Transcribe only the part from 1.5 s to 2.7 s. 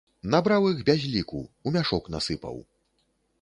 у мяшок насыпаў!